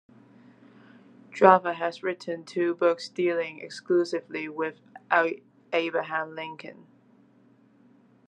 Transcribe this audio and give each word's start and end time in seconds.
Jaffa 1.31 1.73
has 1.75 2.01
written 2.01 2.43
two 2.43 2.73
books 2.73 3.07
dealing 3.07 3.59
exclusively 3.59 4.49
with 4.49 4.79
Abraham 5.71 6.33
Lincoln. 6.33 6.87